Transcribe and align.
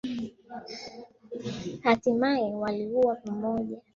Hatimaye 1.85 2.51
waliuawa 2.55 3.15
pamoja. 3.25 3.81